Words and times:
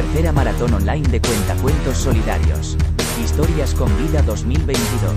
Tercera 0.00 0.32
maratón 0.32 0.72
online 0.72 1.06
de 1.10 1.20
cuentacuentos 1.20 1.98
solidarios. 1.98 2.74
Historias 3.22 3.74
con 3.74 3.94
vida 3.98 4.22
2022. 4.22 5.12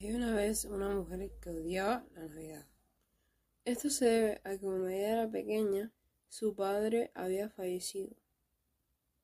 Hay 0.00 0.12
una 0.12 0.34
vez 0.34 0.64
una 0.64 0.88
mujer 0.88 1.30
que 1.42 1.50
odiaba 1.50 2.06
la 2.14 2.24
Navidad. 2.24 2.64
Esto 3.66 3.90
se 3.90 4.06
debe 4.06 4.40
a 4.44 4.52
que 4.52 4.60
cuando 4.60 4.88
ella 4.88 5.12
era 5.12 5.30
pequeña, 5.30 5.92
su 6.30 6.54
padre 6.54 7.10
había 7.14 7.50
fallecido. 7.50 8.16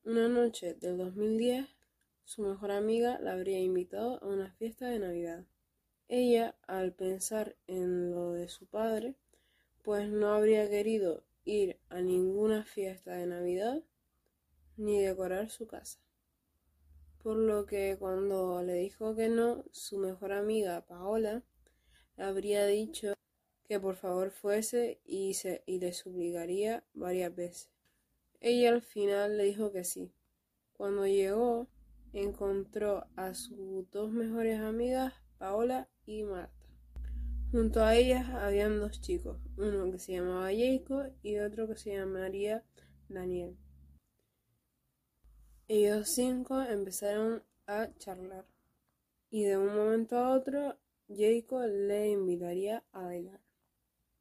Una 0.05 0.29
noche 0.29 0.75
del 0.75 0.99
2010, 0.99 1.67
su 2.25 2.43
mejor 2.43 2.73
amiga 2.73 3.19
la 3.23 3.33
habría 3.33 3.59
invitado 3.59 4.23
a 4.23 4.27
una 4.27 4.53
fiesta 4.53 4.89
de 4.89 4.99
Navidad. 4.99 5.47
Ella, 6.09 6.57
al 6.67 6.93
pensar 6.93 7.57
en 7.67 8.11
lo 8.11 8.33
de 8.33 8.51
su 8.51 8.67
padre, 8.67 9.17
pues 9.83 10.09
no 10.09 10.33
habría 10.33 10.69
querido 10.69 11.25
ir 11.45 11.79
a 11.89 12.01
ninguna 12.01 12.65
fiesta 12.65 13.15
de 13.15 13.27
Navidad 13.27 13.83
ni 14.77 15.01
decorar 15.01 15.51
su 15.51 15.67
casa. 15.67 16.01
Por 17.23 17.37
lo 17.37 17.67
que 17.67 17.97
cuando 17.99 18.63
le 18.63 18.75
dijo 18.75 19.15
que 19.15 19.29
no, 19.29 19.65
su 19.71 19.99
mejor 19.99 20.33
amiga 20.33 20.85
Paola 20.87 21.43
habría 22.17 22.67
dicho 22.67 23.15
que 23.65 23.79
por 23.79 23.97
favor 23.97 24.31
fuese 24.31 25.01
y, 25.05 25.35
se, 25.35 25.63
y 25.67 25.79
le 25.79 25.93
suplicaría 25.93 26.85
varias 26.95 27.35
veces. 27.35 27.71
Ella 28.41 28.71
al 28.71 28.83
final 28.83 29.39
le 29.39 29.45
dijo 29.45 29.73
que 29.73 29.85
sí. 29.85 30.13
Cuando 30.73 31.07
llegó, 31.07 31.69
encontró 32.13 33.07
a 33.15 33.35
sus 33.35 33.89
dos 33.91 34.11
mejores 34.11 34.61
amigas, 34.61 35.15
Paola 35.39 35.89
y 36.07 36.25
Marta. 36.25 36.62
Junto 37.53 37.85
a 37.85 37.95
ellas 37.95 38.31
habían 38.31 38.81
dos 38.81 38.99
chicos, 39.03 39.37
uno 39.59 39.93
que 39.93 39.99
se 39.99 40.13
llamaba 40.13 40.49
Jacob 40.51 41.13
y 41.23 41.39
otro 41.39 41.69
que 41.69 41.77
se 41.77 41.95
llamaría 41.95 42.65
Daniel. 43.11 43.59
Ellos 45.69 46.09
cinco 46.15 46.63
empezaron 46.63 47.43
a 47.67 47.95
charlar 47.99 48.47
y 49.29 49.43
de 49.45 49.59
un 49.59 49.67
momento 49.67 50.17
a 50.17 50.31
otro 50.31 50.79
Jacob 51.11 51.67
le 51.69 52.09
invitaría 52.09 52.85
a 52.91 53.03
bailar. 53.03 53.43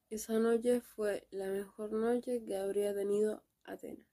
Esa 0.09 0.38
noche 0.38 0.81
fue 0.81 1.25
la 1.31 1.47
mejor 1.47 1.94
noche 1.94 2.44
que 2.44 2.58
habría 2.58 2.94
tenido 2.94 3.45
Atena. 3.63 4.06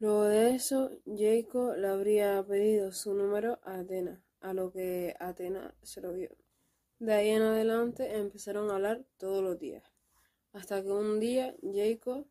Luego 0.00 0.24
de 0.24 0.56
eso, 0.56 0.90
Jacob 1.06 1.76
le 1.76 1.86
habría 1.86 2.44
pedido 2.44 2.90
su 2.90 3.14
número 3.14 3.60
a 3.62 3.78
Atena, 3.78 4.24
a 4.40 4.52
lo 4.54 4.72
que 4.72 5.14
Atena 5.20 5.72
se 5.82 6.00
lo 6.00 6.12
dio. 6.14 6.36
De 7.00 7.14
ahí 7.14 7.30
en 7.30 7.40
adelante 7.40 8.18
empezaron 8.18 8.70
a 8.70 8.74
hablar 8.74 9.02
todos 9.16 9.42
los 9.42 9.58
días, 9.58 9.82
hasta 10.52 10.82
que 10.82 10.90
un 10.90 11.18
día 11.18 11.54
Jacob 11.62 12.26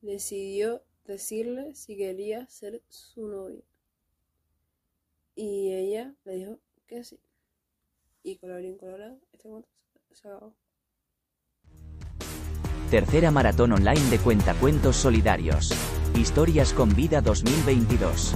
decidió 0.00 0.82
decirle 1.04 1.76
si 1.76 1.96
quería 1.96 2.48
ser 2.48 2.82
su 2.88 3.28
novia. 3.28 3.62
Y 5.36 5.72
ella 5.72 6.16
le 6.24 6.34
dijo 6.34 6.58
que 6.88 7.04
sí. 7.04 7.20
Y 8.24 8.38
colorín 8.38 8.76
colorado, 8.76 9.20
este 9.32 9.48
cuento 9.48 9.68
se 10.10 10.28
acabó. 10.28 10.52
Tercera 12.90 13.30
maratón 13.30 13.70
online 13.70 14.10
de 14.10 14.18
cuentacuentos 14.18 14.96
solidarios. 14.96 15.72
Historias 16.16 16.72
con 16.72 16.94
vida 16.96 17.20
2022. 17.20 18.34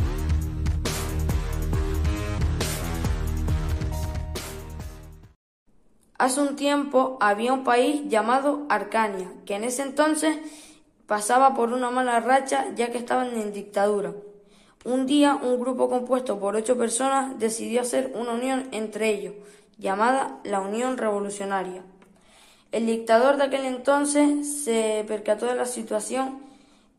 Hace 6.18 6.40
un 6.40 6.56
tiempo 6.56 7.18
había 7.20 7.52
un 7.52 7.62
país 7.62 8.08
llamado 8.08 8.64
Arcania, 8.70 9.30
que 9.44 9.54
en 9.54 9.64
ese 9.64 9.82
entonces 9.82 10.38
pasaba 11.06 11.54
por 11.54 11.74
una 11.74 11.90
mala 11.90 12.20
racha 12.20 12.66
ya 12.74 12.90
que 12.90 12.96
estaban 12.96 13.38
en 13.38 13.52
dictadura. 13.52 14.14
Un 14.86 15.04
día 15.04 15.34
un 15.34 15.60
grupo 15.60 15.90
compuesto 15.90 16.40
por 16.40 16.56
ocho 16.56 16.78
personas 16.78 17.38
decidió 17.38 17.82
hacer 17.82 18.12
una 18.14 18.32
unión 18.32 18.68
entre 18.72 19.10
ellos, 19.10 19.34
llamada 19.76 20.38
la 20.44 20.60
Unión 20.60 20.96
Revolucionaria. 20.96 21.82
El 22.72 22.86
dictador 22.86 23.36
de 23.36 23.44
aquel 23.44 23.66
entonces 23.66 24.64
se 24.64 25.04
percató 25.06 25.44
de 25.44 25.54
la 25.54 25.66
situación 25.66 26.40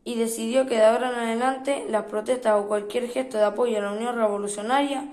y 0.04 0.14
decidió 0.14 0.66
que 0.66 0.76
de 0.76 0.84
ahora 0.84 1.10
en 1.10 1.18
adelante 1.18 1.86
las 1.90 2.04
protestas 2.04 2.54
o 2.54 2.68
cualquier 2.68 3.08
gesto 3.08 3.36
de 3.36 3.44
apoyo 3.44 3.78
a 3.78 3.82
la 3.82 3.92
Unión 3.92 4.14
Revolucionaria 4.14 5.08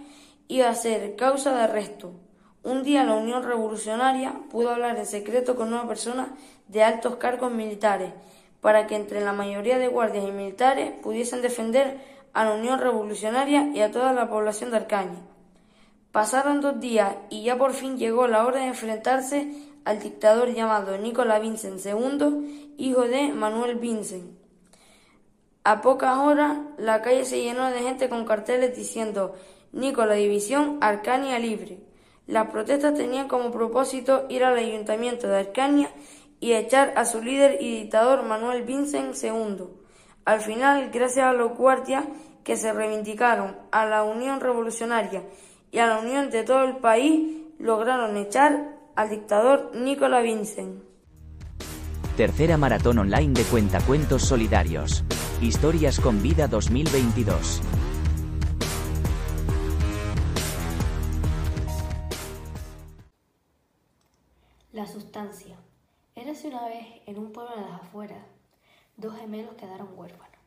iba 0.48 0.70
a 0.70 0.76
ser 0.76 1.16
causa 1.16 1.56
de 1.56 1.64
arresto. 1.64 2.25
Un 2.66 2.82
día 2.82 3.04
la 3.04 3.14
Unión 3.14 3.44
Revolucionaria 3.44 4.34
pudo 4.50 4.72
hablar 4.72 4.98
en 4.98 5.06
secreto 5.06 5.56
con 5.56 5.68
una 5.68 5.88
persona 5.88 6.30
de 6.68 6.82
altos 6.82 7.18
cargos 7.18 7.52
militares 7.52 8.12
para 8.60 8.88
que 8.88 8.96
entre 8.96 9.22
la 9.22 9.34
mayoría 9.34 9.78
de 9.78 9.88
guardias 9.88 10.28
y 10.28 10.32
militares 10.32 10.92
pudiesen 11.04 11.44
defender 11.44 12.00
a 12.34 12.44
la 12.44 12.56
Unión 12.56 12.80
Revolucionaria 12.80 13.70
y 13.72 13.82
a 13.82 13.92
toda 13.92 14.14
la 14.14 14.28
población 14.28 14.72
de 14.72 14.78
Arcaña. 14.78 15.20
Pasaron 16.12 16.60
dos 16.60 16.80
días 16.80 17.16
y 17.30 17.44
ya 17.44 17.56
por 17.56 17.74
fin 17.74 18.00
llegó 18.00 18.28
la 18.28 18.48
hora 18.48 18.62
de 18.62 18.66
enfrentarse 18.66 19.48
al 19.84 20.00
dictador 20.00 20.52
llamado 20.52 20.98
Nicolás 20.98 21.44
Vincent 21.44 21.80
II, 21.86 22.74
hijo 22.80 23.02
de 23.02 23.28
Manuel 23.28 23.76
Vincent. 23.76 24.40
A 25.64 25.82
pocas 25.82 26.18
horas 26.18 26.58
la 26.80 27.04
calle 27.04 27.26
se 27.26 27.44
llenó 27.44 27.70
de 27.70 27.84
gente 27.84 28.10
con 28.10 28.26
carteles 28.26 28.76
diciendo 28.76 29.36
Nicolás 29.72 30.18
División 30.18 30.80
Arcania 30.82 31.38
Libre. 31.38 31.85
Las 32.28 32.50
protestas 32.50 32.96
tenían 32.96 33.28
como 33.28 33.52
propósito 33.52 34.26
ir 34.30 34.44
al 34.44 34.58
ayuntamiento 34.58 35.28
de 35.28 35.40
Arcania 35.40 35.90
y 36.40 36.54
echar 36.54 36.94
a 36.96 37.06
su 37.06 37.22
líder 37.22 37.58
y 37.62 37.82
dictador 37.82 38.24
Manuel 38.24 38.64
Vincent 38.64 39.16
II. 39.22 39.66
Al 40.26 40.42
final, 40.42 40.90
gracias 40.92 41.26
a 41.26 41.34
los 41.34 41.56
guardias 41.56 42.06
que 42.44 42.58
se 42.58 42.74
reivindicaron 42.74 43.56
a 43.72 43.86
la 43.86 44.04
Unión 44.04 44.40
Revolucionaria 44.40 45.24
y 45.72 45.80
a 45.80 45.88
la 45.88 46.00
unión 46.00 46.30
de 46.30 46.44
todo 46.44 46.64
el 46.64 46.78
país, 46.78 47.44
lograron 47.60 48.18
echar 48.18 48.76
al 48.96 49.10
dictador 49.10 49.72
Nicolás 49.76 50.24
Vincent. 50.24 50.84
Tercera 52.18 52.58
maratón 52.58 53.00
online 53.00 53.34
de 53.34 53.44
cuentacuentos 53.44 54.24
solidarios. 54.24 55.04
Historias 55.42 56.00
con 56.00 56.22
vida 56.22 56.48
2022. 56.48 57.62
La 64.76 64.86
sustancia. 64.86 65.56
Érase 66.16 66.50
una 66.50 66.68
vez 66.68 66.86
en 67.06 67.18
un 67.18 67.32
pueblo 67.32 67.56
de 67.56 67.62
las 67.62 67.80
afueras, 67.80 68.26
dos 68.98 69.18
gemelos 69.18 69.56
quedaron 69.56 69.98
huérfanos. 69.98 70.38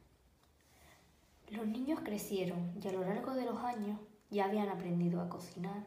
Los 1.49 1.67
niños 1.67 2.01
crecieron 2.01 2.79
y 2.79 2.87
a 2.89 2.93
lo 2.93 3.01
largo 3.07 3.33
de 3.33 3.47
los 3.47 3.57
años 3.65 3.99
ya 4.29 4.45
habían 4.45 4.69
aprendido 4.69 5.23
a 5.23 5.31
cocinar, 5.31 5.83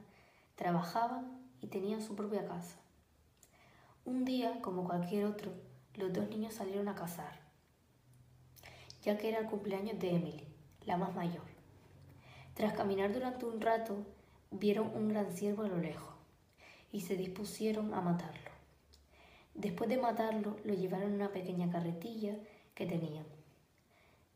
trabajaban 0.55 1.39
y 1.61 1.67
tenían 1.67 2.01
su 2.01 2.15
propia 2.15 2.47
casa. 2.47 2.79
Un 4.05 4.25
día, 4.25 4.59
como 4.63 4.85
cualquier 4.85 5.25
otro, 5.25 5.51
los 5.93 6.11
dos 6.11 6.27
niños 6.27 6.55
salieron 6.55 6.87
a 6.87 6.95
cazar, 6.95 7.41
ya 9.03 9.19
que 9.19 9.29
era 9.29 9.37
el 9.37 9.45
cumpleaños 9.45 9.99
de 9.99 10.15
Emily, 10.15 10.47
la 10.87 10.97
más 10.97 11.13
mayor. 11.13 11.45
Tras 12.55 12.73
caminar 12.73 13.13
durante 13.13 13.45
un 13.45 13.61
rato, 13.61 14.03
vieron 14.49 14.87
un 14.95 15.09
gran 15.09 15.31
ciervo 15.31 15.61
a 15.61 15.67
lo 15.67 15.77
lejos 15.77 16.20
y 16.91 17.01
se 17.01 17.15
dispusieron 17.15 17.93
a 17.93 18.01
matarlo. 18.01 18.51
Después 19.53 19.89
de 19.89 19.97
matarlo, 19.97 20.57
lo 20.63 20.73
llevaron 20.73 21.09
en 21.09 21.15
una 21.15 21.31
pequeña 21.31 21.69
carretilla 21.69 22.37
que 22.73 22.85
tenían. 22.85 23.25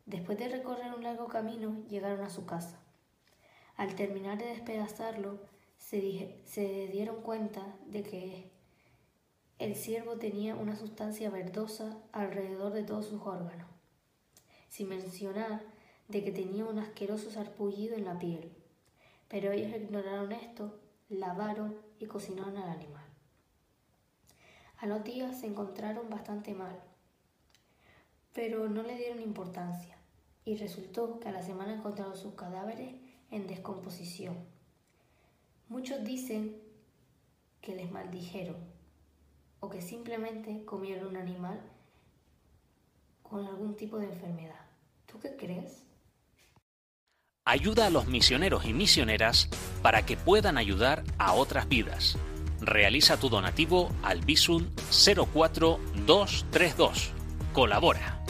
Después 0.05 0.37
de 0.37 0.49
recorrer 0.49 0.93
un 0.93 1.03
largo 1.03 1.27
camino, 1.27 1.83
llegaron 1.89 2.21
a 2.21 2.29
su 2.29 2.45
casa. 2.45 2.79
Al 3.75 3.95
terminar 3.95 4.37
de 4.37 4.45
despedazarlo, 4.45 5.39
se, 5.77 6.41
se 6.45 6.87
dieron 6.87 7.21
cuenta 7.21 7.75
de 7.87 8.03
que 8.03 8.51
el 9.57 9.75
ciervo 9.75 10.17
tenía 10.17 10.55
una 10.55 10.75
sustancia 10.75 11.29
verdosa 11.29 11.97
alrededor 12.11 12.73
de 12.73 12.83
todos 12.83 13.07
sus 13.07 13.21
órganos, 13.21 13.67
sin 14.69 14.89
mencionar 14.89 15.63
de 16.07 16.23
que 16.23 16.31
tenía 16.31 16.65
un 16.65 16.77
asqueroso 16.77 17.31
sarpullido 17.31 17.95
en 17.95 18.05
la 18.05 18.19
piel. 18.19 18.51
Pero 19.27 19.51
ellos 19.51 19.75
ignoraron 19.75 20.31
esto, 20.33 20.77
lavaron 21.09 21.77
y 21.99 22.07
cocinaron 22.07 22.57
al 22.57 22.69
animal. 22.69 23.05
A 24.77 24.87
los 24.87 25.03
días 25.03 25.39
se 25.39 25.47
encontraron 25.47 26.09
bastante 26.09 26.53
mal, 26.53 26.81
pero 28.33 28.67
no 28.67 28.83
le 28.83 28.97
dieron 28.97 29.21
importancia 29.21 29.97
y 30.43 30.57
resultó 30.57 31.19
que 31.19 31.29
a 31.29 31.31
la 31.31 31.41
semana 31.41 31.73
encontraron 31.73 32.17
sus 32.17 32.33
cadáveres 32.33 32.95
en 33.31 33.47
descomposición. 33.47 34.35
Muchos 35.69 36.03
dicen 36.03 36.61
que 37.61 37.75
les 37.75 37.91
maldijeron 37.91 38.57
o 39.59 39.69
que 39.69 39.81
simplemente 39.81 40.65
comieron 40.65 41.07
un 41.07 41.17
animal 41.17 41.59
con 43.23 43.45
algún 43.45 43.75
tipo 43.75 43.97
de 43.97 44.05
enfermedad. 44.05 44.65
¿Tú 45.07 45.19
qué 45.19 45.35
crees? 45.35 45.83
ayuda 47.45 47.85
a 47.85 47.91
los 47.91 48.07
misioneros 48.07 48.65
y 48.65 48.73
misioneras 48.73 49.47
para 49.83 50.03
que 50.03 50.17
puedan 50.17 50.57
ayudar 50.57 51.03
a 51.19 51.33
otras 51.33 51.69
vidas. 51.69 52.17
Realiza 52.59 53.17
tu 53.17 53.29
donativo 53.29 53.91
al 54.01 54.21
Visum 54.21 54.65
04232. 54.89 57.11
Colabora. 57.53 58.23